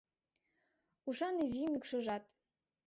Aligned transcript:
Ушан 1.07 1.35
изи 1.43 1.63
мӱкшыжат 1.71 2.23